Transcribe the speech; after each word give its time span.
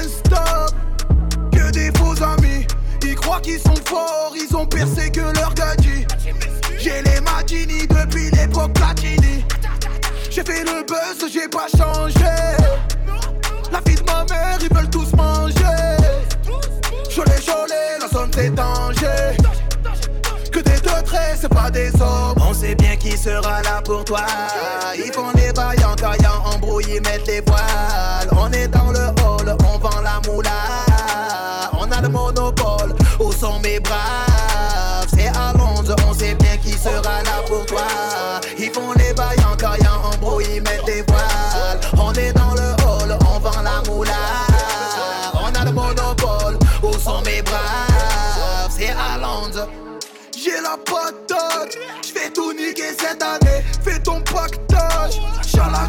un-stop. 0.00 0.74
Que 1.52 1.70
des 1.70 1.90
faux 1.98 2.22
amis, 2.22 2.66
ils 3.02 3.14
croient 3.14 3.40
qu'ils 3.40 3.60
sont 3.60 3.76
forts, 3.84 4.32
ils 4.34 4.54
ont 4.56 4.66
percé 4.66 5.10
que 5.10 5.20
leur 5.20 5.54
gadget. 5.54 6.06
J'ai 6.78 7.02
les 7.02 7.20
Magini 7.20 7.86
depuis 7.86 8.30
l'époque 8.30 8.72
Platini. 8.74 9.44
J'ai 10.30 10.42
fait 10.44 10.64
le 10.64 10.84
buzz, 10.86 11.30
j'ai 11.32 11.48
pas 11.48 11.66
changé. 11.76 12.14
La 13.72 13.80
fille 13.86 13.96
de 13.96 14.04
ma 14.04 14.24
mère, 14.24 14.58
ils 14.60 14.74
veulent 14.74 14.90
tous 14.90 15.12
manger. 15.14 15.54
Cholet, 17.14 17.40
cholet, 17.44 17.98
la 18.00 18.08
zone 18.08 18.30
c'est 18.34 18.54
danger. 18.54 19.36
Que 20.52 20.60
des 20.60 20.80
deux 20.80 21.02
traits, 21.04 21.38
c'est 21.40 21.48
pas 21.48 21.70
des 21.70 21.90
hommes. 22.00 22.38
On 22.48 22.54
sait 22.54 22.74
bien 22.74 22.96
qui 22.96 23.16
sera 23.16 23.62
là 23.62 23.82
pour 23.84 24.04
toi. 24.04 24.24
Ils 24.96 25.12
font 25.12 25.30
les 25.34 25.52
vaillants, 25.52 25.94
caillants, 25.96 26.42
embrouillés, 26.44 27.00
mettent 27.00 27.26
les 27.26 27.40
voiles. 27.40 27.89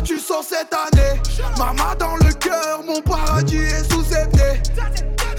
Tu 0.03 0.19
sors 0.19 0.43
cette 0.43 0.73
année. 0.73 1.21
Maman 1.57 1.95
dans 1.99 2.15
le 2.15 2.33
cœur, 2.33 2.81
mon 2.85 3.01
paradis 3.01 3.57
est 3.57 3.91
sous 3.91 4.03
ses 4.03 4.27
pieds. 4.29 4.61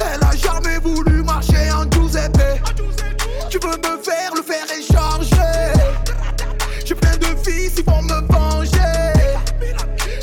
Elle 0.00 0.22
a 0.22 0.36
jamais 0.36 0.78
voulu 0.78 1.22
marcher 1.22 1.70
en 1.72 1.84
12 1.86 2.16
épées. 2.16 2.60
Tu 3.50 3.58
veux 3.58 3.76
me 3.76 4.02
faire, 4.02 4.32
le 4.34 4.42
fer 4.42 4.64
est 4.70 4.92
chargé. 4.92 5.36
J'ai 6.84 6.94
plein 6.94 7.16
de 7.16 7.36
fils, 7.44 7.74
ils 7.78 7.84
vont 7.84 8.02
me 8.02 8.20
venger. 8.32 8.78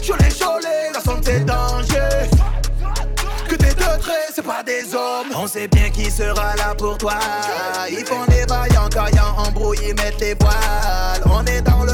Cholet, 0.05 0.29
cholet, 0.29 0.91
la 0.93 1.01
sonne 1.01 1.21
c'est 1.23 1.45
danger. 1.45 2.29
Que 3.47 3.55
des 3.55 3.73
deux 3.73 3.97
traits, 3.99 4.31
c'est 4.33 4.45
pas 4.45 4.63
des 4.63 4.93
hommes. 4.93 5.27
On 5.35 5.47
sait 5.47 5.67
bien 5.67 5.89
qui 5.89 6.09
sera 6.09 6.55
là 6.55 6.75
pour 6.77 6.97
toi. 6.97 7.19
Ils 7.89 8.05
font 8.05 8.25
des 8.27 8.45
vaillants, 8.45 8.89
caillants, 8.89 9.35
embrouillés, 9.37 9.93
mettent 9.93 10.19
les 10.19 10.35
voiles. 10.35 11.21
On 11.25 11.45
est 11.45 11.61
dans 11.61 11.83
le 11.83 11.88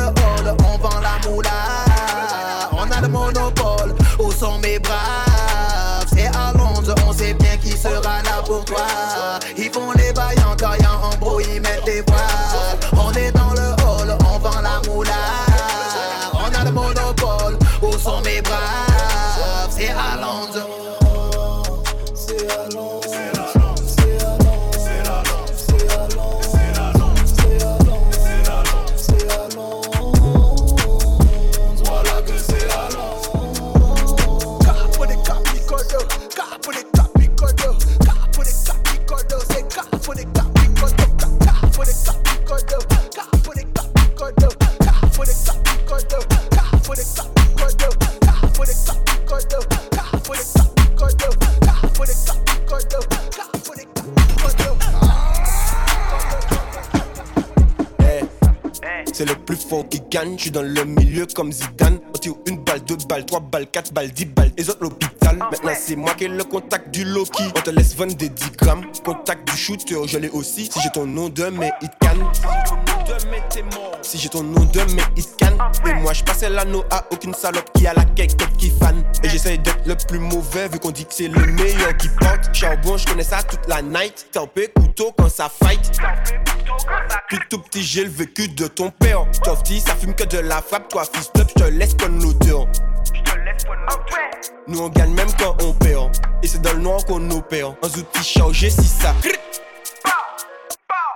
C'est 59.17 59.23
le 59.23 59.35
plus 59.35 59.55
fort 59.55 59.87
qui 59.87 60.01
gagne, 60.11 60.35
je 60.37 60.41
suis 60.41 60.51
dans 60.51 60.61
le 60.61 60.83
milieu 60.83 61.25
comme 61.25 61.49
Zidane. 61.49 62.01
On 62.09 62.17
tire 62.17 62.33
une 62.47 62.57
balle, 62.57 62.81
deux 62.81 62.97
balles, 63.07 63.25
trois 63.25 63.39
balles, 63.39 63.65
quatre 63.67 63.93
balles, 63.93 64.11
dix 64.11 64.25
balles, 64.25 64.51
les 64.57 64.69
autres 64.69 64.81
l'hôpital. 64.81 65.37
Maintenant 65.37 65.71
c'est 65.73 65.95
moi 65.95 66.13
qui 66.15 66.25
ai 66.25 66.27
le 66.27 66.43
contact 66.43 66.93
du 66.93 67.05
Loki. 67.05 67.43
On 67.55 67.61
te 67.61 67.69
laisse 67.69 67.95
vendre 67.95 68.13
des 68.15 68.27
10 68.27 68.51
grammes. 68.57 68.83
Contact 69.05 69.49
du 69.49 69.55
shooter, 69.55 70.05
je 70.05 70.17
l'ai 70.17 70.27
aussi. 70.27 70.65
Si 70.65 70.81
j'ai 70.81 70.89
ton 70.89 71.05
nom 71.05 71.29
de 71.29 71.45
mais 71.45 71.71
it 71.81 71.91
can. 72.01 72.94
Si 74.01 74.17
j'ai 74.17 74.29
ton 74.29 74.43
nom 74.43 74.65
de 74.65 74.79
mais 74.93 75.03
it 75.15 75.29
can. 75.39 75.57
Et 75.87 75.93
moi 75.95 76.13
je 76.13 76.23
passais 76.23 76.49
l'anneau 76.49 76.83
à 76.91 77.05
aucune 77.11 77.33
salope 77.33 77.71
qui 77.73 77.87
a 77.87 77.93
la 77.93 78.03
cake 78.03 78.35
qui 78.57 78.69
fan. 78.69 79.03
Et 79.23 79.29
j'essaye 79.29 79.59
d'être 79.59 79.85
le 79.85 79.95
plus 79.95 80.19
mauvais 80.19 80.67
vu 80.67 80.79
qu'on 80.79 80.91
dit 80.91 81.05
que 81.05 81.13
c'est 81.13 81.27
le 81.27 81.45
meilleur 81.45 81.95
qui 81.97 82.09
porte. 82.09 82.53
Charbon, 82.53 82.97
je 82.97 83.05
connais 83.05 83.23
ça 83.23 83.41
toute 83.43 83.67
la 83.67 83.81
night. 83.81 84.27
Tempé 84.31 84.71
couteau 84.75 85.11
quand 85.17 85.29
ça 85.29 85.49
fight. 85.49 85.91
Puis 87.29 87.39
tout 87.49 87.59
petit, 87.59 87.83
j'ai 87.83 88.03
le 88.03 88.09
vécu 88.09 88.47
de 88.47 88.67
ton 88.67 88.91
père. 88.91 89.25
Tofty, 89.43 89.79
ça 89.79 89.95
fume 89.95 90.13
que 90.13 90.23
de 90.23 90.39
la 90.39 90.61
frappe. 90.61 90.89
Toi, 90.89 91.03
fils 91.11 91.31
up, 91.39 91.49
je 91.55 91.63
te 91.63 91.69
laisse 91.69 91.95
comme 91.95 92.21
l'odeur. 92.21 92.67
Nous 94.67 94.79
on 94.79 94.89
gagne 94.89 95.13
même 95.13 95.31
quand 95.39 95.55
on 95.63 95.73
perd. 95.73 96.11
Et 96.41 96.47
c'est 96.47 96.61
dans 96.61 96.73
le 96.73 96.79
noir 96.79 97.03
qu'on 97.05 97.29
opère. 97.31 97.75
Un 97.83 97.87
outil 97.87 98.23
chargé, 98.23 98.69
si 98.69 98.87
ça. 98.87 99.13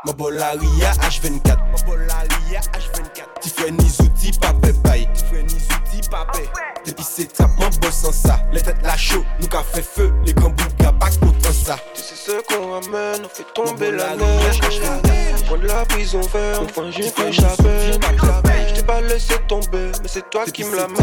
Ma 0.05 0.13
bolaria 0.13 0.91
H24. 1.01 1.57
Ma 1.71 1.83
bolaria 1.85 2.61
H24. 2.71 3.41
Tu 3.41 3.49
fais 3.49 3.69
ni 3.69 3.85
outils, 3.99 4.31
pas 4.39 4.53
paye. 4.83 5.09
Tu 5.13 5.25
fais 5.25 5.43
ni 5.43 5.55
outils, 5.55 6.09
pas 6.09 6.25
Depuis 6.85 7.03
c'est 7.03 7.33
trap, 7.33 7.51
mon 7.59 7.67
boss 7.81 7.93
sans 7.93 8.13
ça. 8.13 8.39
Les 8.53 8.61
têtes 8.61 8.81
la 8.81 8.95
chaud, 8.95 9.25
nous 9.41 9.47
qu'a 9.47 9.61
fait 9.61 9.81
feu. 9.81 10.13
Les 10.25 10.33
grands 10.33 10.51
bougas, 10.51 10.93
pas 10.93 11.09
contre 11.19 11.53
ça. 11.53 11.77
Tu 11.93 12.01
sais 12.01 12.15
ce 12.15 12.31
qu'on 12.47 12.71
ramène, 12.71 13.25
on 13.25 13.29
fait 13.29 13.45
tomber 13.53 13.91
la 13.91 14.15
neige. 14.15 14.61
Loin 15.49 15.57
de 15.57 15.67
la 15.67 15.85
prison 15.85 16.21
ferme, 16.23 16.67
enfin 16.69 16.91
j'ai 16.91 17.09
fait 17.09 17.33
chapelle. 17.33 17.99
Je 18.69 18.75
t'ai 18.75 18.83
pas 18.83 19.01
laissé 19.01 19.33
tomber, 19.49 19.91
mais 20.01 20.07
c'est 20.07 20.29
toi 20.29 20.45
qui 20.45 20.63
me 20.63 20.77
la 20.77 20.87
mets. 20.87 20.95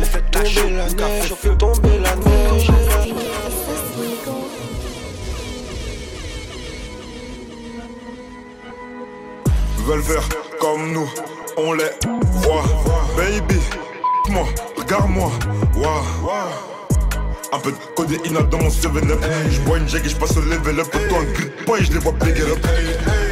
On 0.00 0.04
fait 0.04 0.30
tomber 0.32 0.70
la 0.70 0.88
neige, 0.90 1.32
on 1.32 1.36
fait 1.36 1.56
tomber 1.56 1.98
la 2.00 2.16
neige. 2.16 2.70
Veulent 9.86 10.02
faire 10.02 10.28
comme 10.60 10.92
nous, 10.92 11.08
on 11.56 11.72
les 11.72 11.90
voit. 12.42 12.64
Baby, 13.16 13.60
moi, 14.30 14.44
regarde-moi, 14.76 15.30
waouh. 15.76 16.48
Un 17.52 17.58
peu 17.60 17.70
de 17.70 17.76
codéine 17.94 18.38
dans 18.50 18.58
mon 18.58 18.68
7-up. 18.68 19.24
J'bois 19.48 19.78
une 19.78 19.88
jack 19.88 20.04
et 20.04 20.08
j'passe 20.08 20.36
au 20.36 20.40
level 20.40 20.80
up. 20.80 20.88
Pourtant, 20.90 21.20
un 21.20 21.32
grip 21.32 21.64
point, 21.64 21.78
je 21.80 21.92
les 21.92 21.98
vois 22.00 22.12
big 22.12 22.40
up. 22.40 22.58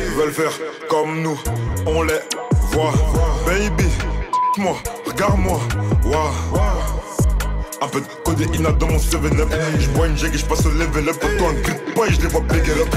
Ils 0.06 0.14
veulent 0.14 0.32
faire 0.32 0.52
comme 0.88 1.22
nous, 1.22 1.38
on 1.86 2.02
les 2.02 2.20
voit. 2.70 2.92
Baby, 3.46 3.88
moi, 4.56 4.76
regarde-moi, 5.06 5.60
waouh. 6.04 6.32
Un 7.82 7.88
peu 7.88 8.00
de 8.00 8.06
codéine 8.24 8.68
dans 8.78 8.86
mon 8.86 8.98
7-up. 8.98 9.52
J'bois 9.80 10.06
une 10.06 10.16
jack 10.16 10.32
et 10.32 10.38
j'passe 10.38 10.64
au 10.66 10.70
level 10.70 11.08
up. 11.08 11.16
Pourtant, 11.20 11.48
un 11.48 11.60
grip 11.60 11.94
point, 11.94 12.06
je 12.10 12.20
les 12.20 12.28
vois 12.28 12.42
big 12.42 12.70
up. 12.70 12.94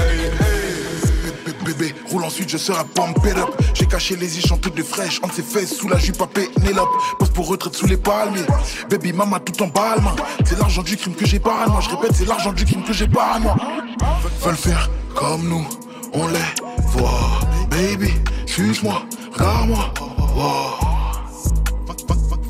Bébé, 1.68 1.94
roule 2.10 2.24
ensuite, 2.24 2.48
je 2.48 2.56
serai 2.56 2.82
pump 2.94 3.18
it 3.26 3.36
up. 3.36 3.50
J'ai 3.74 3.84
caché 3.84 4.16
les 4.16 4.36
yeux 4.38 4.42
toutes 4.62 4.74
de 4.74 4.82
fraîches, 4.82 5.20
entre 5.22 5.34
ses 5.34 5.42
fesses, 5.42 5.76
sous 5.76 5.86
la 5.86 5.98
jupe 5.98 6.20
à 6.22 6.26
Pénélope. 6.26 6.88
Pose 7.18 7.28
pour 7.28 7.46
retraite 7.46 7.74
sous 7.74 7.86
les 7.86 7.98
palmiers. 7.98 8.46
Baby, 8.88 9.12
maman, 9.12 9.38
tout 9.38 9.62
en 9.62 9.66
balle. 9.66 10.00
C'est 10.46 10.58
l'argent 10.58 10.82
du 10.82 10.96
crime 10.96 11.14
que 11.14 11.26
j'ai 11.26 11.38
pas 11.38 11.64
à 11.64 11.68
moi. 11.68 11.80
Je 11.82 11.90
répète, 11.90 12.12
c'est 12.14 12.26
l'argent 12.26 12.54
du 12.54 12.64
crime 12.64 12.82
que 12.84 12.94
j'ai 12.94 13.06
pas 13.06 13.34
à 13.34 13.38
moi. 13.38 13.54
Veulent 14.40 14.56
faire 14.56 14.88
comme 15.14 15.46
nous, 15.46 15.66
on 16.14 16.26
les 16.28 16.38
voit. 16.86 17.40
Baby, 17.68 18.14
suce-moi, 18.46 19.02
regarde-moi. 19.34 20.87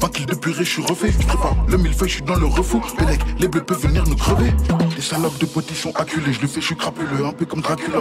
20 0.00 0.08
kills 0.12 0.26
de 0.26 0.34
purée, 0.34 0.64
je 0.64 0.70
suis 0.70 0.82
refait. 0.82 1.10
Je 1.12 1.26
prépare 1.26 1.56
le 1.68 1.76
millefeuille, 1.76 2.08
je 2.08 2.14
suis 2.14 2.22
dans 2.22 2.36
le 2.36 2.46
refou. 2.46 2.80
Pélec, 2.96 3.20
les 3.38 3.48
bleus 3.48 3.64
peuvent 3.64 3.80
venir 3.80 4.04
nous 4.06 4.16
crever. 4.16 4.52
Les 4.94 5.02
salopes 5.02 5.38
de 5.38 5.46
potes, 5.46 5.66
ils 5.70 5.76
sont 5.76 5.94
acculés. 5.96 6.32
Je 6.32 6.40
le 6.40 6.46
fais, 6.46 6.60
je 6.60 6.66
suis 6.66 6.76
crapuleux, 6.76 7.24
un 7.24 7.32
peu 7.32 7.44
comme 7.46 7.60
Dracula. 7.60 8.00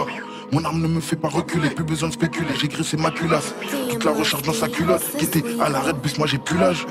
Mon 0.51 0.63
arme 0.63 0.81
ne 0.81 0.87
me 0.87 1.01
fait 1.01 1.15
pas 1.15 1.27
reculer, 1.27 1.69
plus 1.69 1.83
besoin 1.83 2.09
de 2.09 2.13
spéculer. 2.13 2.49
J'ai 2.59 2.67
grissé 2.67 2.97
ma 2.97 3.11
culasse. 3.11 3.53
Toute 3.89 4.03
la 4.03 4.11
recharge 4.11 4.43
dans 4.43 4.53
sa 4.53 4.67
culotte. 4.67 5.03
Qui 5.17 5.25
était 5.25 5.43
à 5.59 5.69
l'arrêt 5.69 5.93
de 5.93 5.99
bus, 5.99 6.17
moi 6.17 6.27
j'ai 6.27 6.37
plus 6.37 6.57
l'âge. 6.57 6.85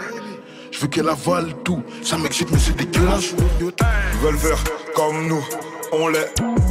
Je 0.73 0.81
veux 0.81 0.89
qu'elle 0.89 1.09
avale 1.09 1.55
tout. 1.65 1.83
Ça 2.03 2.19
m'excite, 2.19 2.51
mais 2.51 2.59
c'est 2.59 2.77
dégueulasse. 2.77 3.35
Ils 3.61 4.19
veulent 4.21 4.39
faire 4.39 4.63
comme 4.95 5.29
nous, 5.29 5.45
on 5.93 6.09
les 6.09 6.27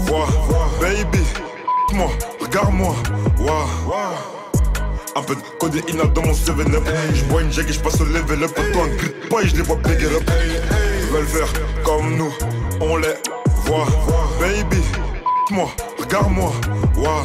voit. 0.06 0.28
Baby, 0.80 1.24
moi, 1.94 2.10
regarde-moi, 2.40 2.96
waouh. 3.40 4.45
Un 5.18 5.22
peu 5.22 5.36
de 5.36 5.42
codéine 5.60 6.02
dans 6.14 6.22
mon 6.24 6.34
7-up. 6.34 6.84
J'bois 7.14 7.42
une 7.42 7.52
jack 7.52 7.70
et 7.70 7.74
j'passe 7.74 8.02
au 8.02 8.06
level 8.06 8.44
up. 8.44 8.52
Pourtant, 8.54 8.84
un 8.84 8.96
grip 8.96 9.30
point, 9.30 9.44
je 9.46 9.56
les 9.56 9.62
vois 9.62 9.78
big 9.78 10.02
it 10.02 10.12
up. 10.12 10.30
veulent 11.12 11.26
faire 11.26 11.54
comme 11.84 12.18
nous, 12.18 12.34
on 12.82 12.98
les 12.98 13.14
voit. 13.66 13.88
Baby, 14.40 14.84
moi, 15.52 15.70
regarde-moi, 15.98 16.52
wow. 16.98 17.24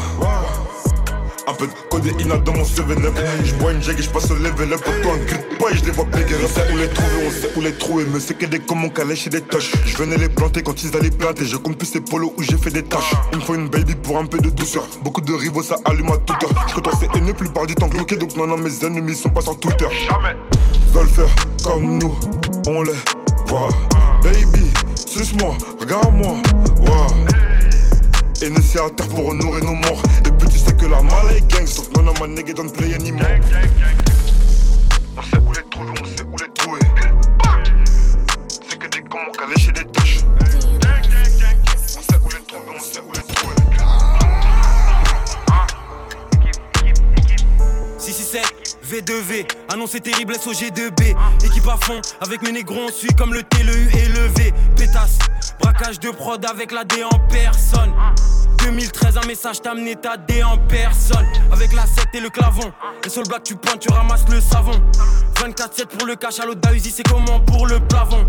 Un 1.50 1.54
peu 1.54 1.66
de 1.66 1.72
codéine 1.90 2.28
dans 2.44 2.52
mon 2.52 2.62
7-up. 2.62 3.18
J'bois 3.44 3.72
une 3.72 3.82
jague 3.82 3.98
et 3.98 4.02
j'passe 4.02 4.30
au 4.30 4.36
level 4.36 4.72
up. 4.72 4.80
Pour 4.84 4.94
toi, 5.02 5.14
un 5.14 5.24
grip 5.24 5.58
boy, 5.58 5.72
j'les 5.74 5.90
vois 5.90 6.04
péguer. 6.04 6.36
On 6.44 6.46
sait 6.46 6.72
où 6.72 6.76
les 6.76 6.88
trouver, 6.88 7.26
on 7.26 7.30
sait 7.30 7.50
où 7.56 7.60
les 7.60 7.72
trouver. 7.72 8.04
Mais 8.12 8.20
c'est 8.20 8.34
que 8.34 8.46
des 8.46 8.60
comme 8.60 8.78
mon 8.78 8.88
calèche 8.88 9.26
et 9.26 9.30
des 9.30 9.40
toches. 9.40 9.72
J'venais 9.84 10.16
les 10.16 10.28
planter 10.28 10.62
quand 10.62 10.80
ils 10.84 10.96
allaient 10.96 11.10
planter. 11.10 11.44
Je 11.44 11.56
compte 11.56 11.76
plus 11.76 11.88
ces 11.88 12.00
polos 12.00 12.32
où 12.36 12.42
j'ai 12.42 12.56
fait 12.56 12.70
des 12.70 12.84
tâches. 12.84 13.14
Il 13.32 13.38
me 13.38 13.42
faut 13.42 13.56
une 13.56 13.68
baby 13.68 13.96
pour 13.96 14.18
un 14.18 14.26
peu 14.26 14.38
de 14.38 14.48
douceur. 14.50 14.86
Beaucoup 15.02 15.22
de 15.22 15.32
rivaux, 15.32 15.64
ça 15.64 15.74
allume 15.86 16.10
à 16.12 16.18
toute 16.18 16.40
heure. 16.44 16.66
J'contente 16.68 16.94
ces 17.00 17.18
haineux, 17.18 17.34
plupart 17.34 17.66
du 17.66 17.74
temps 17.74 17.88
bloqué. 17.88 18.14
Donc 18.14 18.36
non, 18.36 18.46
non, 18.46 18.56
mes 18.56 18.84
ennemis 18.84 19.16
sont 19.16 19.30
pas 19.30 19.40
sur 19.40 19.58
Twitter. 19.58 19.88
Jamais. 20.08 20.36
Veulent 20.92 21.08
faire 21.08 21.34
comme 21.64 21.98
nous, 21.98 22.14
on 22.68 22.82
les 22.82 22.92
voit. 23.48 23.70
Baby, 24.22 24.70
suce-moi, 24.94 25.56
regarde-moi, 25.80 26.36
wow. 26.86 27.06
Initiateur 28.42 29.06
pour 29.08 29.28
honorer 29.28 29.60
nos 29.60 29.74
morts. 29.74 30.02
Tu 30.50 30.58
sais 30.58 30.74
que 30.74 30.86
la 30.86 31.02
malle 31.02 31.36
est 31.36 31.46
gang, 31.50 31.66
sauf 31.66 31.88
non, 31.96 32.02
non, 32.02 32.12
ma 32.20 32.26
nigga 32.26 32.52
don't 32.52 32.70
play 32.72 32.94
anymore. 32.94 33.26
On 35.16 35.22
sait 35.22 35.38
où 35.38 35.52
les 35.52 35.62
trouver, 35.70 35.92
on 36.00 36.04
sait 36.04 36.24
où 36.24 36.36
les 36.36 36.52
trouver. 36.54 36.80
C'est 38.68 38.78
que 38.78 38.88
des 38.88 39.02
cons, 39.02 39.30
calés 39.38 39.58
chez 39.58 39.72
des 39.72 39.84
touches. 39.84 40.20
On 41.96 42.02
sait 42.02 42.18
où 42.22 42.28
les 42.28 42.42
trouver, 42.44 42.76
on 42.76 42.80
sait 42.80 43.00
où 43.00 43.12
les 43.12 43.34
trouver. 43.34 43.54
667 47.98 48.78
V2V, 48.90 49.46
annoncé 49.72 50.00
terrible 50.00 50.34
SOG2B. 50.34 51.14
Équipe 51.44 51.68
à 51.68 51.76
fond, 51.80 52.00
avec 52.20 52.42
mes 52.42 52.52
négros, 52.52 52.86
on 52.88 52.92
suit 52.92 53.14
comme 53.16 53.34
le 53.34 53.42
T, 53.42 53.62
le 53.62 53.76
U 53.76 53.88
élevé. 53.94 54.52
Pétasse, 54.76 55.18
braquage 55.60 56.00
de 56.00 56.10
prod 56.10 56.44
avec 56.44 56.72
la 56.72 56.84
D 56.84 57.04
en 57.04 57.18
personne. 57.28 57.92
2013, 58.64 59.18
un 59.22 59.26
message 59.26 59.62
t'a 59.62 59.72
amené 59.72 59.96
ta 59.96 60.16
D 60.16 60.42
en 60.42 60.58
personne. 60.58 61.26
Avec 61.52 61.72
la 61.72 61.86
7 61.86 62.08
et 62.14 62.20
le 62.20 62.30
clavon. 62.30 62.72
Et 63.04 63.08
sur 63.08 63.22
le 63.22 63.28
black, 63.28 63.42
tu 63.42 63.56
pointes, 63.56 63.80
tu 63.80 63.92
ramasses 63.92 64.28
le 64.28 64.40
savon. 64.40 64.80
24-7 65.36 65.86
pour 65.86 66.06
le 66.06 66.16
cash 66.16 66.38
à 66.40 66.46
l'autre 66.46 66.60
c'est 66.82 67.06
comment 67.08 67.40
pour 67.40 67.66
le 67.66 67.80
plafond. 67.80 68.24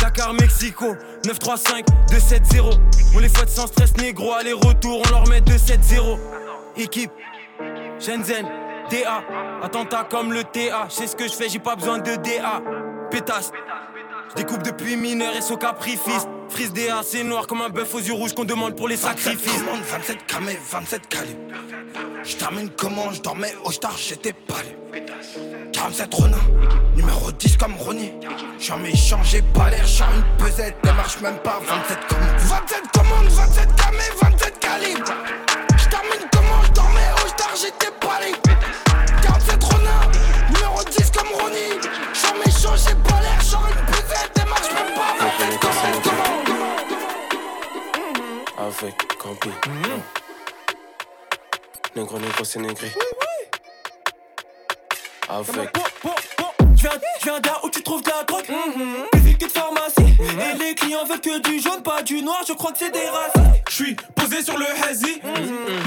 Dakar, 0.00 0.32
Mexico, 0.34 0.94
935, 1.26 1.86
270. 2.10 2.78
On 3.14 3.18
les 3.18 3.28
fouette 3.28 3.50
sans 3.50 3.66
stress, 3.66 3.96
négro, 3.96 4.32
aller-retour, 4.32 5.02
on 5.06 5.10
leur 5.10 5.28
met 5.28 5.40
270. 5.40 6.18
Équipe, 6.76 7.10
Shenzhen, 7.98 8.46
DA, 8.90 9.22
attentat 9.62 10.06
comme 10.10 10.32
le 10.32 10.44
TA. 10.44 10.86
Sais 10.88 11.06
ce 11.06 11.16
que 11.16 11.26
je 11.26 11.32
fais, 11.32 11.48
j'ai 11.48 11.58
pas 11.58 11.76
besoin 11.76 11.98
de 11.98 12.14
DA. 12.16 12.62
Pétasse, 13.10 13.50
je 14.32 14.42
découpe 14.42 14.62
depuis 14.62 14.96
mineur 14.96 15.34
et 15.36 15.40
son 15.40 15.56
caprifice. 15.56 16.26
Frise 16.48 16.72
DA, 16.72 17.00
c'est 17.02 17.24
noir 17.24 17.46
comme 17.46 17.62
un 17.62 17.68
bœuf 17.68 17.94
aux 17.94 18.00
yeux 18.00 18.12
rouges 18.12 18.34
qu'on 18.34 18.44
demande 18.44 18.76
pour 18.76 18.88
les 18.88 18.96
sacrifices. 18.96 19.62
Commande 19.62 19.82
27 19.82 20.26
camé, 20.26 20.58
27 20.70 21.08
calibre. 21.08 21.40
J'termine 22.24 22.70
comment 22.76 23.10
je 23.12 23.20
dormais 23.20 23.54
au 23.64 23.72
star, 23.72 23.96
j'étais 23.96 24.32
pas 24.32 24.62
libre. 24.62 25.06
47 25.72 26.14
Ronin, 26.14 26.36
numéro 26.96 27.32
10 27.32 27.56
comme 27.56 27.74
Ronnie. 27.76 28.12
Un 28.70 28.76
méchant, 28.76 29.20
j'ai 29.24 29.42
pas 29.42 29.70
l'air, 29.70 29.84
j'suis 29.86 30.04
une 30.04 30.44
pesette, 30.44 30.76
ne 30.84 30.92
marche 30.92 31.20
même 31.20 31.38
pas. 31.38 31.60
27 31.66 31.98
commandes, 32.08 32.38
27 32.38 32.82
commandes, 32.92 33.28
27 33.28 33.68
camé, 33.76 34.04
27 34.22 34.58
calibre. 34.60 35.12
J'termine 35.76 36.28
comment 36.32 36.62
je 36.64 36.72
dormais 36.72 37.10
au 37.24 37.28
star, 37.28 37.52
j'étais 37.56 37.92
pas 38.00 38.20
libre. 38.24 38.38
47 39.22 39.64
Ronin, 39.64 40.10
numéro 40.54 40.84
10 40.84 41.10
comme 41.10 41.40
Ronnie. 41.40 41.80
Un 42.24 42.38
méchant, 42.38 42.76
j'ai 42.76 42.94
pas 42.94 43.20
l'air, 43.20 43.40
j'suis 43.40 43.56
une 43.56 43.91
pesette, 44.12 44.38
ne 44.38 44.44
marche 44.48 44.72
même 44.74 44.94
pas. 44.94 45.14
27 45.18 45.60
commandes, 45.60 46.02
commandes. 46.02 46.48
Avec 48.58 49.18
Campi. 49.18 49.50
Négro, 51.96 52.18
négro, 52.18 52.44
c'est 52.44 52.60
négré. 52.60 52.92
Avec. 55.28 55.76
Je 56.76 56.82
viens, 56.82 56.90
je 57.20 57.24
viens 57.24 57.40
d'à 57.40 57.60
où 57.62 57.70
tu 57.70 57.82
trouves 57.82 58.02
de 58.02 58.10
la 58.10 58.24
drogue? 58.24 58.44
Plus 59.12 59.20
vite 59.20 59.38
que 59.38 59.44
de 59.46 59.50
pharmacie. 59.50 60.16
Et 60.20 60.58
les 60.58 60.74
clients 60.74 61.04
veulent 61.04 61.20
que 61.20 61.38
du 61.40 61.60
jaune, 61.60 61.82
pas 61.82 62.02
du 62.02 62.22
noir. 62.22 62.42
Je 62.46 62.52
crois 62.54 62.72
que 62.72 62.78
c'est 62.78 62.90
des 62.90 63.08
races. 63.08 63.32
Je 63.68 63.74
suis 63.74 63.96
posé 64.14 64.42
sur 64.42 64.58
le 64.58 64.66
hazy. 64.88 65.20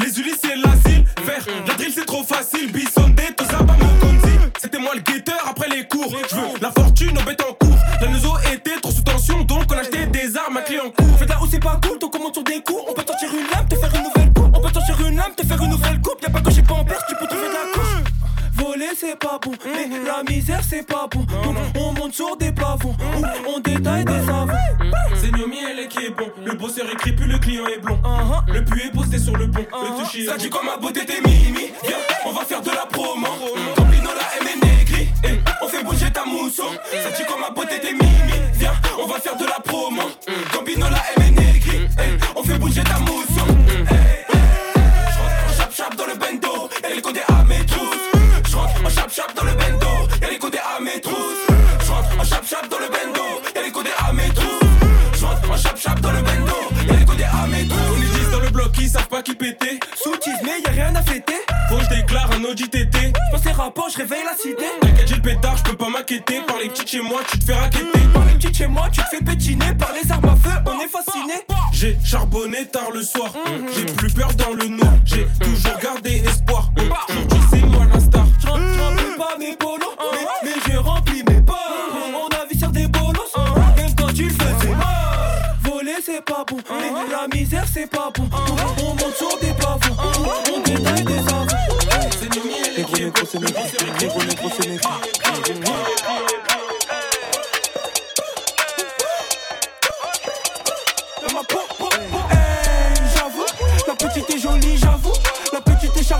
Les 0.01 0.19
Ulysse 0.19 0.39
c'est 0.41 0.55
l'asile. 0.55 1.05
Faire 1.25 1.45
la 1.67 1.73
drill 1.73 1.91
c'est 1.93 2.05
trop 2.05 2.23
facile. 2.23 2.71
Bissondé, 2.71 3.23
tout 3.35 3.45
ça, 3.45 3.57
pas 3.57 3.75
mon 3.79 3.99
conzi. 3.99 4.31
C'était 4.61 4.79
moi 4.79 4.93
le 4.95 5.01
guetteur 5.01 5.43
après 5.47 5.67
les 5.69 5.85
cours. 5.87 6.15
Je 6.29 6.35
veux 6.35 6.59
la 6.61 6.71
fortune 6.71 7.17
en 7.17 7.23
bête 7.23 7.41
en 7.43 7.53
cours. 7.53 7.75
La 8.01 8.07
maison 8.09 8.33
était 8.53 8.79
trop 8.81 8.91
sous 8.91 9.01
tension, 9.01 9.43
donc 9.43 9.63
on 9.71 9.77
achetait 9.77 10.05
des 10.07 10.37
armes 10.37 10.57
à 10.57 10.61
clé 10.61 10.79
en 10.79 10.89
cours. 10.89 11.17
Fais 11.17 11.25
de 11.25 11.29
là 11.29 11.39
où 11.41 11.47
c'est 11.49 11.59
pas 11.59 11.79
cool, 11.83 11.97
donc 11.99 12.15
on 12.15 12.23
monte 12.23 12.33
sur 12.35 12.43
des 12.43 12.61
coups. 12.61 12.81
On 12.87 12.93
peut 12.93 13.03
t'en 13.03 13.15
tirer 13.15 13.37
une 13.37 13.47
lame, 13.49 13.67
te 13.67 13.75
faire 13.75 13.95
une 13.95 14.03
nouvelle 14.03 14.33
coupe. 14.33 14.51
On 14.53 14.61
peut 14.61 14.71
t'en 14.71 14.81
tirer 14.81 15.09
une 15.09 15.17
lame, 15.17 15.33
te 15.35 15.45
faire 15.45 15.61
une 15.61 15.69
nouvelle 15.71 16.01
coupe. 16.01 16.21
Y'a 16.21 16.29
pas 16.29 16.41
que 16.41 16.51
j'ai 16.51 16.61
pas 16.61 16.73
en 16.73 16.83
perche, 16.83 17.03
tu 17.07 17.15
peux 17.15 17.27
trouver 17.27 17.47
de 17.47 17.53
la 17.53 17.71
couche. 17.73 18.03
Voler 18.53 18.89
c'est 18.97 19.17
pas 19.17 19.39
bon, 19.41 19.51
mais 19.65 19.89
la 20.05 20.23
misère 20.29 20.61
c'est 20.67 20.85
pas 20.85 21.07
bon. 21.11 21.21
Donc 21.43 21.55
on 21.79 21.93
monte 21.93 22.13
sur 22.13 22.37
des 22.37 22.51
plafonds, 22.51 22.95
ou 23.17 23.49
on 23.55 23.59
détaille 23.59 24.05
des 24.05 24.25
savons. 24.25 24.53
C'est 25.15 25.31
Nomi, 25.31 25.57
elle 25.69 25.79
est 25.79 25.87
qui 25.87 26.05
est 26.05 26.09
bon. 26.09 26.27
Le 26.43 26.53
bosseur 26.53 26.89
écrit, 26.91 27.13
puis 27.13 27.25
le 27.25 27.37
client 27.37 27.65
est 27.67 27.79
blond. 27.79 27.99
Le 28.47 28.63
puits 28.63 28.83
est 28.87 28.91
posté 28.91 29.19
sur 29.19 29.35
le 29.35 29.49
pont. 29.49 29.65
Le 29.71 30.03
toucher. 30.03 30.25
Ça 30.25 30.37
dit 30.37 30.49
comme 30.49 30.65
ma 30.65 30.77
beauté 30.77 31.05
t'es 31.05 31.21
mimi. 31.21 31.71
Viens, 31.83 31.97
on 32.25 32.31
va 32.31 32.45
faire 32.45 32.61
de 32.61 32.69
la 32.69 32.85
promo. 32.85 33.27
Campino 33.75 34.09
la 34.09 34.44
Ça 37.03 37.11
dit 37.11 37.25
comme 37.25 37.41
ma 37.41 37.49
beauté 37.49 37.79
t'es 37.81 37.91
mimi. 37.93 38.05
Viens, 38.53 38.73
on 39.01 39.07
va 39.07 39.19
faire 39.19 39.35
de 39.37 39.45
la 39.45 39.59
promo. 39.63 40.01
Campino 40.53 40.87
la 40.89 41.01
M 41.17 41.23
est 41.27 41.31
négri. 41.31 41.87
Eh, 41.99 42.17
on 42.35 42.43
fait 42.43 42.57
bouger 42.57 42.83
ta 42.83 42.99
mousson. 42.99 43.14
Chez 66.95 67.01
moi, 67.01 67.19
tu 67.29 67.39
te 67.39 67.45
fais 67.45 67.53
raqueter. 67.53 67.99
Par 68.13 68.25
les 68.25 68.33
petites 68.35 68.55
chez 68.55 68.67
moi, 68.67 68.87
tu 68.89 69.01
te 69.01 69.07
fais 69.07 69.21
pétiner. 69.23 69.73
Par 69.77 69.91
les 69.91 70.09
armes 70.09 70.29
à 70.29 70.35
feu, 70.35 70.55
on 70.65 70.79
est 70.79 70.87
fasciné. 70.87 71.33
J'ai 71.73 71.97
charbonné 72.05 72.65
tard 72.67 72.91
le 72.93 73.01
soir. 73.01 73.33
J'ai 73.75 73.85
plus 73.85 74.13
peur 74.13 74.33
dans 74.35 74.53
le 74.53 74.67
noir. 74.67 74.93
J'ai 75.03 75.27
toujours 75.41 75.77
gardé 75.81 76.23
espoir. 76.25 76.71
Aujourd'hui, 77.09 77.39
c'est 77.49 77.65
moi 77.65 77.85
la 77.93 77.99
star. 77.99 78.25
Je 78.39 78.47
remplis 78.47 79.17
pas 79.17 79.37
mes 79.37 79.55
polos, 79.57 79.95
mais, 80.13 80.25
mais 80.43 80.53
j'ai 80.65 80.77
rempli 80.77 81.23
mes 81.29 81.41
pas. 81.41 81.59
On 82.13 82.33
a 82.33 82.45
vu 82.49 82.57
sur 82.57 82.69
des 82.69 82.87
bolos, 82.87 83.33
même 83.75 83.93
quand 83.95 84.13
tu 84.13 84.23
le 84.23 84.29
faisais. 84.29 84.73
Voler 85.63 85.97
c'est 86.05 86.23
pas 86.23 86.45
bon, 86.47 86.57
mais 86.69 86.91
la 87.11 87.27
misère 87.35 87.65
c'est 87.71 87.89
pas 87.89 88.09
bon. 88.15 88.29
On 88.81 88.89
monte 88.91 89.15
sur 89.17 89.37
des 89.39 89.53
plafonds, 89.53 89.97
on 90.55 90.61
détaille 90.61 91.03
des 91.03 91.17
savons. 91.17 91.45
C'est 92.11 92.35
Nomi, 92.35 92.55
elle 92.65 92.79
est 92.79 92.85
qui 92.85 93.01
est 93.01 93.11
bon. 93.11 93.39
Négro, 93.99 94.23
négro, 94.23 94.49
c'est 94.57 94.69
négré. 94.69 95.14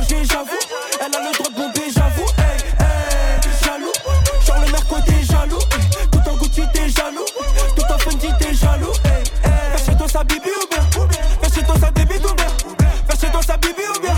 Chargée, 0.06 0.26
j'avoue. 0.26 0.60
Elle 1.00 1.16
a 1.16 1.20
le 1.20 1.34
droit 1.34 1.50
de 1.50 1.56
bomber, 1.56 1.90
j'avoue. 1.94 2.26
Hey, 2.38 2.58
hey, 2.80 3.40
jaloux. 3.64 3.92
Genre 4.46 4.60
le 4.66 4.72
mercredi, 4.72 5.26
jaloux. 5.26 5.60
Hey, 5.72 6.08
Tout 6.12 6.30
en 6.30 6.36
Gucci, 6.36 6.62
t'es 6.74 6.90
jaloux. 6.90 7.26
Tout 7.76 7.94
en 7.94 7.98
Fendi, 7.98 8.28
t'es 8.40 8.54
jaloux. 8.54 8.94
Hey. 9.04 9.24
Fais 9.76 9.86
chez 9.92 9.98
toi 9.98 10.08
sa 10.08 10.24
bibi 10.24 10.50
ou 10.50 10.68
bien? 10.70 11.08
Fais 11.42 11.54
chez 11.54 11.66
toi 11.66 11.76
sa 11.80 11.92
débite 11.92 12.26
ou 12.26 12.34
bien? 12.34 12.48
Fais 13.10 13.20
chez 13.20 13.32
toi 13.32 13.42
sa 13.42 13.58
bibi 13.58 13.82
ou 13.96 14.00
bien? 14.00 14.16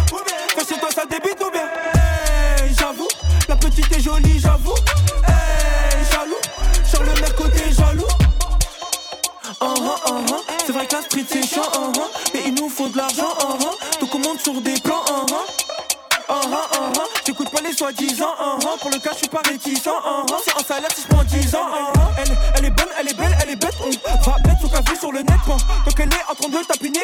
Fais 0.56 0.65
chez 0.65 0.79
toi 0.79 0.89
sa 0.94 1.06
débite 1.06 1.41
ou 1.41 1.51
bien? 1.51 1.67
Hey, 1.94 2.74
j'avoue, 2.77 3.08
la 3.48 3.56
petite 3.56 3.91
est 3.96 4.01
jolie, 4.01 4.39
j'avoue. 4.39 4.75
Hey, 5.27 6.06
jaloux. 6.12 6.41
Genre 6.91 7.03
le 7.03 7.22
mercredi, 7.22 7.74
jaloux. 7.74 8.08
Uh-huh, 9.60 9.96
uh-huh. 10.06 10.41
C'est 10.65 10.72
vrai 10.72 10.86
que 10.86 10.96
la 10.96 11.01
street 11.01 11.25
c'est 11.27 11.41
chiant, 11.41 11.63
uh-huh. 11.63 12.38
et 12.38 12.48
il 12.48 12.53
nous 12.53 12.70
faut 12.70 12.89
de 12.89 12.98
l'argent, 12.98 13.34
uh-huh. 13.39 14.00
donc 14.01 14.13
on 14.13 14.20
monte 14.20 14.41
sur 14.41 14.62
des 14.62 14.79
Soi-disant, 17.88 18.36
uh-huh. 18.36 18.79
pour 18.82 18.89
le 18.89 19.00
cas 19.00 19.12
je 19.13 19.20
suis 19.20 19.29
pas 19.29 19.41
réticent. 19.48 19.88
Uh-huh. 19.88 20.36
C'est 20.44 20.53
un 20.53 20.63
salaire 20.63 20.89
si 20.94 21.03
je 21.03 21.08
prends 21.08 21.24
10 21.24 21.56
ans. 21.56 21.67
Elle, 22.17 22.38
elle 22.58 22.65
est 22.65 22.70
bonne, 22.70 22.89
elle 23.00 23.08
est 23.08 23.13
belle, 23.13 23.38
elle 23.41 23.50
est 23.51 23.56
bête. 23.56 23.75
On 23.79 24.29
va 24.29 24.36
mettre 24.46 24.60
son 24.62 24.67
café 24.67 25.00
sur 25.00 25.13
le 25.13 25.20
net, 25.20 25.39
point. 25.46 25.56
donc 25.56 25.98
elle 25.98 26.10
est 26.10 26.29
en 26.29 26.36
train 26.36 26.50
de 26.50 26.65
tapiner 26.65 27.00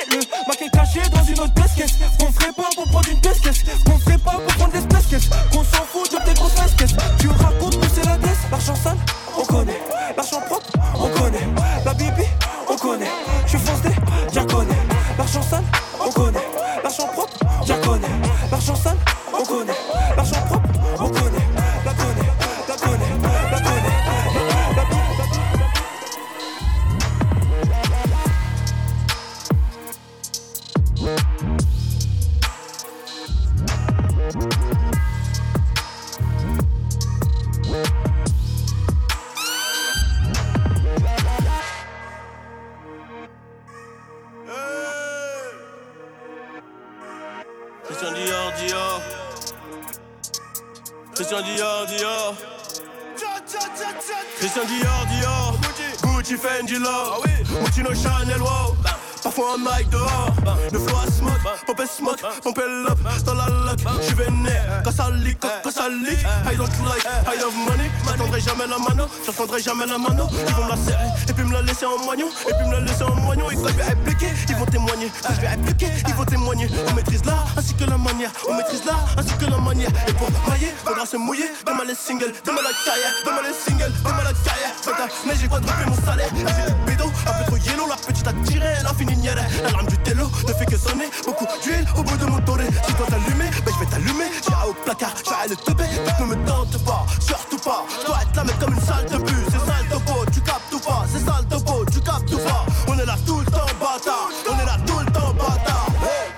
tu 56.33 56.39
fais 56.39 56.65
your 56.65 56.81
Ah 56.87 57.17
oui. 57.23 57.31
Moi, 57.51 57.93
Chanel, 57.93 58.41
wow. 58.41 58.82
Parfois 59.35 59.55
un 59.55 59.79
mic 59.79 59.89
dehors, 59.89 60.35
le 60.71 60.77
flow 60.77 60.95
à 60.95 61.11
smoke, 61.11 61.41
pompe 61.65 61.81
smoke, 61.87 62.21
pompe 62.43 62.59
up 62.59 62.99
dans 63.25 63.33
la 63.33 63.47
lock, 63.47 63.79
j'suis 64.03 64.13
vénère, 64.13 64.83
quand 64.83 64.91
ça 64.91 65.09
leak, 65.09 65.39
quand 65.63 65.71
ça 65.71 65.89
leak, 65.89 66.19
I 66.19 66.55
don't 66.55 66.69
like, 66.85 67.03
I 67.25 67.39
love 67.41 67.55
money, 67.65 67.89
j'attendrai 68.05 68.39
jamais 68.41 68.67
la 68.67 68.77
mano, 68.77 69.05
j'attendrai 69.25 69.59
jamais 69.59 69.87
la 69.87 69.97
mano, 69.97 70.27
ils 70.29 70.53
vont 70.53 70.65
me 70.65 70.69
la 70.69 70.77
serrer, 70.77 71.07
et 71.27 71.33
puis 71.33 71.43
me 71.45 71.51
la 71.51 71.63
laisser 71.63 71.87
en 71.87 71.97
moignon, 72.05 72.27
et 72.47 72.53
puis 72.53 72.67
me 72.67 72.73
la 72.73 72.79
laisser 72.81 73.03
en 73.03 73.15
moignon, 73.15 73.49
et 73.49 73.55
quand 73.55 73.69
je 73.69 73.73
vais 73.73 73.91
appliquer, 73.91 74.27
ils 74.49 74.55
vont 74.55 74.65
témoigner, 74.65 75.11
quand 75.23 75.33
je 75.33 75.41
vais 75.41 75.47
appliquer, 75.47 75.87
ils 76.07 76.13
vont 76.13 76.25
témoigner, 76.25 76.69
on 76.91 76.93
maîtrise 76.93 77.25
l'art, 77.25 77.47
ainsi 77.57 77.73
que 77.73 77.85
la 77.85 77.97
manière, 77.97 78.29
on 78.47 78.53
maîtrise 78.53 78.85
l'art, 78.85 79.03
ainsi 79.17 79.33
que 79.33 79.45
la 79.49 79.57
manière, 79.57 79.89
et 80.07 80.13
pour 80.13 80.29
mailler, 80.47 80.71
faudra 80.85 81.07
se 81.07 81.17
mouiller, 81.17 81.49
donne-moi 81.65 81.85
les 81.85 81.95
singles, 81.95 82.33
donne-moi 82.45 82.61
la 82.61 82.75
carrière, 82.85 83.13
donne-moi 83.25 83.43
les 83.49 83.55
singles, 83.55 83.93
donne-moi 84.03 84.25
la 84.25 84.33
carrière, 84.45 85.09
mais 85.25 85.33
j'ai 85.41 85.47
quadruplé 85.47 85.85
mon 85.87 86.05
salaire, 86.05 86.29
j'ai 86.87 86.95
un 87.27 87.33
peu 87.33 87.43
trop 87.45 87.57
yellow, 87.57 87.87
la 87.87 87.95
petite 87.95 88.27
a 88.27 88.33
tiré, 88.45 88.67
elle 88.79 88.85
a 88.85 88.93
fini 88.93 89.15
nière, 89.17 89.35
l'alarme 89.63 89.87
du 89.87 89.97
télo 89.99 90.29
ne 90.47 90.53
fait 90.53 90.65
que 90.65 90.77
sonner, 90.77 91.09
beaucoup 91.25 91.45
d'huile 91.61 91.85
au 91.97 92.03
bout 92.03 92.17
de 92.17 92.25
mon 92.25 92.39
toré, 92.41 92.65
si 92.87 92.93
toi 92.93 93.05
t'allumer, 93.09 93.49
ben 93.65 93.73
je 93.73 93.79
vais 93.79 93.91
t'allumer, 93.91 94.29
un 94.47 94.69
au 94.69 94.73
placard, 94.73 95.13
j'ai 95.23 95.49
le 95.49 95.55
teubé, 95.55 95.85
ne 96.19 96.25
me 96.25 96.35
tente 96.45 96.83
pas, 96.83 97.05
surtout 97.19 97.57
pas, 97.57 97.85
je 98.01 98.05
dois 98.05 98.21
être 98.21 98.35
là 98.35 98.43
mais 98.45 98.53
comme 98.63 98.73
une 98.73 98.81
salle 98.81 99.05
de 99.05 99.17
bus, 99.17 99.45
c'est 99.47 99.65
sale 99.65 99.87
topo, 99.89 100.25
tu 100.31 100.41
captes 100.41 100.69
tout 100.69 100.79
pas, 100.79 101.05
c'est 101.11 101.25
sale 101.25 101.45
topo, 101.49 101.85
tu 101.91 101.99
captes 102.01 102.29
tout 102.29 102.37
pas, 102.39 102.65
on 102.87 102.99
est 102.99 103.05
là 103.05 103.15
tout 103.25 103.39
le 103.39 103.45
temps 103.45 103.73
bâtard, 103.79 104.29
on 104.49 104.59
est 104.59 104.65
là 104.65 104.77
tout 104.85 104.99
le 104.99 105.05
temps 105.11 105.33
bâtard, 105.33 105.87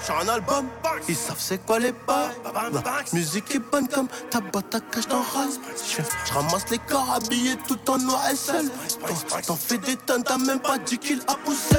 j'ai 0.06 0.14
un 0.14 0.34
album, 0.34 0.66
ils 1.08 1.16
savent 1.16 1.40
c'est 1.40 1.64
quoi 1.66 1.80
les 1.80 1.94
pas, 1.94 2.32
musique 3.14 3.56
est 3.56 3.60
bonne 3.60 3.88
comme 3.88 4.08
ta 4.30 4.40
boîte 4.42 4.74
à 4.76 4.80
cache 4.80 5.08
dans 5.08 5.22
rase, 5.22 5.60
je 6.26 6.34
ramasse 6.34 6.66
les 6.72 6.80
corps 6.80 7.14
habillés 7.16 7.56
tout 7.68 7.80
en 7.90 7.98
noir 7.98 8.22
et 8.32 8.36
seul, 8.36 8.66
t'en 9.46 9.56
fais 9.56 9.78
des 9.78 9.96
tonnes, 9.96 10.24
t'as 10.24 10.38
même 10.38 10.60
pas 10.60 10.78
10 10.78 10.98
kills 10.98 11.22
à 11.28 11.36
pousser, 11.36 11.78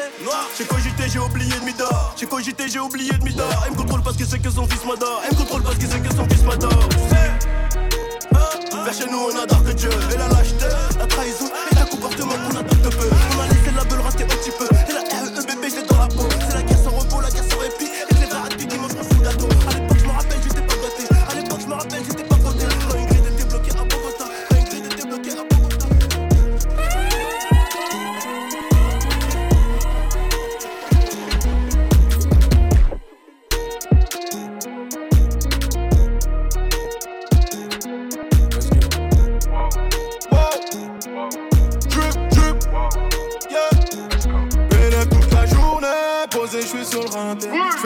j'ai 0.57 0.65
cogité, 0.65 1.09
j'ai 1.09 1.19
oublié 1.19 1.59
de 1.59 1.65
m'idore, 1.65 2.15
j'ai 2.17 2.27
cogité, 2.27 2.69
j'ai 2.69 2.81
oublié 2.81 3.13
de 3.13 3.25
m'idore, 3.25 3.65
elle 3.67 3.73
me 3.73 3.77
contrôle 3.77 4.03
parce 4.03 4.17
que 4.17 4.25
c'est 4.25 4.39
que 4.39 4.51
son 4.51 4.67
fils 4.67 4.85
m'adore, 4.85 5.23
elle 5.25 5.35
me 5.35 5.39
contrôle 5.39 5.63
parce 5.63 5.77
que 5.77 5.87
c'est 5.87 6.01
que 6.01 6.15
son 6.15 6.29
fils 6.29 6.43
m'adore, 6.43 6.89
vers 8.87 8.95
chez 8.95 9.11
nous 9.11 9.19
on 9.19 9.43
adore 9.43 9.65
que 9.65 9.73
Dieu. 9.73 9.91
Et 10.13 10.17
la 10.17 10.29
lâcheté, 10.29 10.67
la 10.99 11.07
trahison 11.07 11.47
et 11.71 11.75
la 11.75 11.85
comportement 11.85 12.33
qu'on 12.33 12.57
a 12.57 12.63
tout 12.63 12.77
de 12.77 12.89
peu. 12.89 13.11
On 13.37 13.41
a 13.41 13.47
laissé 13.49 13.71
la 13.75 13.85
beule 13.85 14.01
rater 14.01 14.25
un 14.25 14.27
petit 14.29 14.53
peu 14.53 14.69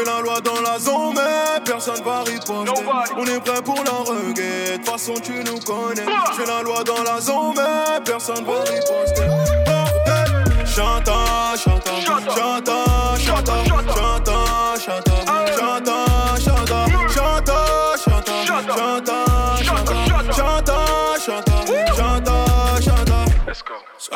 fais 0.01 0.11
la 0.11 0.21
loi 0.21 0.41
dans 0.41 0.61
la 0.61 0.79
zone, 0.79 1.15
mais 1.15 1.61
personne 1.65 2.03
va 2.05 2.21
riposter. 2.21 2.83
On 3.17 3.25
est 3.25 3.41
prêt 3.41 3.63
pour 3.63 3.83
la 3.85 3.91
reggae, 3.91 4.73
de 4.73 4.77
toute 4.77 4.89
façon 4.89 5.15
tu 5.15 5.33
nous 5.45 5.59
connais. 5.61 6.05
Je 6.05 6.41
fais 6.41 6.47
la 6.47 6.63
loi 6.63 6.83
dans 6.85 7.03
la 7.03 7.21
zone, 7.21 7.55
mais 7.57 8.01
personne 8.05 8.45
va 8.45 8.61
riposter. 8.61 9.27
Bordel. 9.67 10.67
Chanta, 10.67 11.57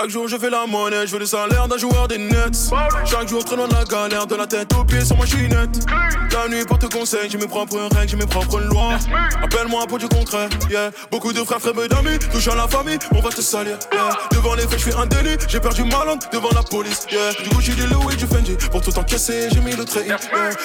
Chaque 0.04 0.12
jour 0.12 0.28
je 0.28 0.36
fais 0.36 0.50
la 0.50 0.66
monnaie, 0.66 1.06
je 1.06 1.12
veux 1.12 1.18
le 1.18 1.24
salaire 1.24 1.66
d'un 1.66 1.78
joueur 1.78 2.06
des 2.08 2.18
Nets. 2.18 2.70
Chaque 3.06 3.26
jour 3.26 3.42
très 3.42 3.56
loin 3.56 3.66
de 3.66 3.72
la 3.72 3.84
galère, 3.84 4.26
de 4.26 4.34
la 4.34 4.46
tête 4.46 4.70
aux 4.74 4.84
pieds 4.84 5.02
sur 5.02 5.16
ma 5.16 5.24
chinette. 5.24 5.86
La 6.30 6.46
nuit 6.46 6.62
porte 6.66 6.92
conseil, 6.92 7.30
j'ai 7.30 7.38
mes 7.38 7.46
propres 7.46 7.78
règles, 7.96 8.10
j'ai 8.10 8.16
mes 8.16 8.26
propres 8.26 8.60
lois. 8.60 8.98
Appelle-moi 9.42 9.86
pour 9.86 9.96
du 9.96 10.06
concret, 10.06 10.50
yeah. 10.68 10.90
Beaucoup 11.10 11.32
de 11.32 11.42
frères, 11.42 11.58
frères, 11.58 11.72
d'amis, 11.88 12.18
touche 12.30 12.48
à 12.48 12.54
la 12.54 12.68
famille, 12.68 12.98
on 13.14 13.20
va 13.20 13.30
te 13.30 13.40
salir, 13.40 13.78
yeah. 13.94 14.10
Devant 14.32 14.54
les 14.56 14.64
faits, 14.64 14.78
je 14.80 14.90
fais 14.90 14.94
un 14.94 15.06
délit, 15.06 15.38
j'ai 15.48 15.58
perdu 15.58 15.84
ma 15.84 16.04
langue 16.04 16.20
devant 16.30 16.50
la 16.54 16.62
police, 16.62 17.06
yeah. 17.10 17.32
Du 17.42 17.62
j'ai 17.62 17.72
du 17.72 17.86
Louis, 17.86 18.14
du 18.16 18.26
Fendi, 18.26 18.58
pour 18.70 18.82
tout 18.82 18.98
encaisser, 18.98 19.48
j'ai 19.54 19.60
mis 19.60 19.74
le 19.74 19.86
trait, 19.86 20.04
yeah. 20.04 20.18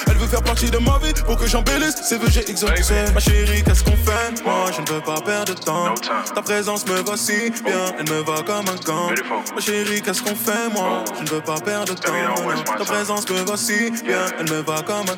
Elle 0.07 0.17
veut 0.17 0.27
faire 0.27 0.43
partie 0.43 0.69
de 0.69 0.79
ma 0.79 0.99
vie, 1.01 1.13
pour 1.25 1.37
que 1.37 1.47
j'embellisse, 1.47 1.95
c'est 2.03 2.17
vœux, 2.17 2.27
j'ai 2.29 2.49
exaucé. 2.49 3.05
Ma 3.13 3.21
chérie, 3.21 3.63
qu'est-ce 3.63 3.85
qu'on 3.85 3.91
fait? 3.91 4.43
Moi, 4.43 4.65
je 4.75 4.81
ne 4.81 4.97
veux 4.97 5.01
pas 5.01 5.21
perdre 5.21 5.53
de 5.53 5.59
temps. 5.59 5.93
Ta 6.35 6.41
présence 6.41 6.85
me 6.87 7.01
va 7.03 7.15
si 7.15 7.51
bien, 7.63 7.93
elle 7.97 8.09
me 8.09 8.21
va 8.21 8.41
comme 8.41 8.65
un 8.67 8.75
gant. 8.85 9.09
Ma 9.29 9.61
chérie, 9.61 10.01
qu'est-ce 10.01 10.21
qu'on 10.21 10.35
fait, 10.35 10.69
moi? 10.73 11.03
Je 11.17 11.23
ne 11.23 11.29
veux 11.29 11.41
pas 11.41 11.59
perdre 11.59 11.93
de 11.93 11.99
temps. 11.99 12.11
Ta 12.77 12.85
présence 12.85 13.29
me 13.29 13.39
va 13.45 13.57
si 13.57 13.91
bien, 13.91 14.25
elle 14.39 14.49
me 14.49 14.61
va 14.61 14.81
comme 14.81 15.05
un 15.07 15.15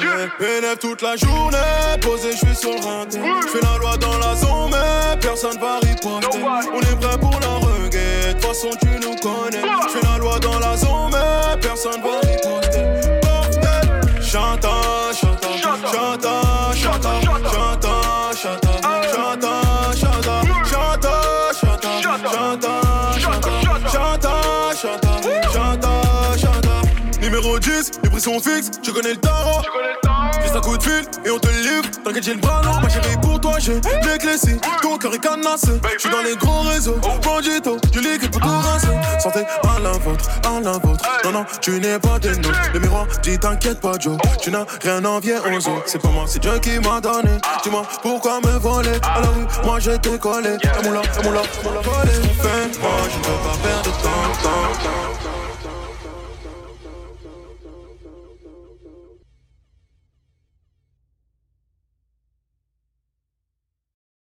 yeah. 0.00 0.58
Élève 0.58 0.78
toute 0.78 1.02
la 1.02 1.16
journée, 1.16 1.56
posé, 2.00 2.32
je 2.32 2.46
suis 2.46 2.56
sur 2.56 2.72
le. 2.72 3.10
Je 3.10 3.48
fais 3.48 3.60
la 3.62 3.78
loi 3.78 3.96
dans 3.96 4.18
la 4.18 4.34
zone, 4.36 4.70
mais 4.70 5.18
personne 5.20 5.58
va 5.58 5.78
riposter. 5.80 6.38
On 6.42 6.80
est 6.80 7.00
prêt 7.00 7.18
pour 7.18 7.38
la 7.40 7.54
reggae, 7.66 8.28
de 8.28 8.32
toute 8.32 8.44
façon 8.44 8.70
tu 8.80 8.93
sont 28.24 28.40
fixes, 28.40 28.70
je 28.82 28.90
connais 28.90 29.10
le 29.10 29.16
tarot. 29.18 29.60
Juste 30.40 30.56
un 30.56 30.60
coup 30.60 30.78
de 30.78 30.82
fil 30.82 31.04
et 31.26 31.30
on 31.30 31.38
te 31.38 31.48
livre. 31.48 31.84
T'inquiète, 32.02 32.24
j'ai 32.24 32.32
le 32.32 32.40
bras 32.40 32.62
long, 32.62 32.80
ma 32.80 32.88
chérie, 32.88 33.16
pour 33.20 33.38
toi, 33.38 33.56
j'ai 33.58 33.74
les 33.74 34.18
clés 34.18 34.38
si 34.38 34.56
ton 34.80 34.96
cœur 34.96 35.14
est 35.14 35.18
canassé. 35.18 35.78
J'suis 35.98 36.08
dans 36.08 36.22
les 36.22 36.34
gros 36.34 36.62
réseaux, 36.62 36.96
bandito, 37.22 37.76
du 37.92 38.00
liquide 38.00 38.30
pour 38.30 38.40
tout 38.40 38.48
rincer. 38.48 38.96
Santé 39.18 39.40
à 39.62 39.78
la 39.78 39.92
vôtre, 39.92 40.24
à 40.46 40.58
la 40.60 40.72
vôtre. 40.72 41.04
Non, 41.24 41.32
non, 41.32 41.44
tu 41.60 41.72
n'es 41.72 41.98
pas 41.98 42.18
des 42.18 42.34
nôtres. 42.36 42.70
Le 42.72 42.80
miroir 42.80 43.06
dit 43.22 43.38
t'inquiète 43.38 43.80
pas, 43.80 43.98
Joe. 43.98 44.16
Tu 44.40 44.50
n'as 44.50 44.64
rien 44.80 45.04
envié 45.04 45.34
aux 45.36 45.68
autres. 45.68 45.84
C'est 45.84 46.00
pas 46.00 46.08
moi, 46.08 46.24
c'est 46.26 46.38
Dieu 46.38 46.58
qui 46.60 46.78
m'a 46.78 47.02
donné. 47.02 47.36
Dis-moi 47.62 47.82
pourquoi 48.00 48.40
me 48.40 48.58
voler? 48.58 48.98
La 49.02 49.28
rue. 49.28 49.66
Moi 49.66 49.80
je 49.80 49.90
t'ai 49.90 50.18
collé. 50.18 50.56
Et 50.62 50.84
mon 50.84 50.92
là, 50.92 51.02
et 51.02 51.24
mon 51.24 51.32
là, 51.32 51.42
et 51.42 51.64
mon 51.64 51.72
là. 51.74 51.80
Qu'est-ce 52.04 52.20
qu'on 52.20 52.42
fait 52.42 52.80
Moi 52.80 52.90
je 53.10 53.18
ne 53.18 53.24
veux 53.24 53.42
pas 53.44 53.56
perdre 53.62 53.82
de 53.82 53.90
temps, 54.02 54.42
temps. 54.42 55.13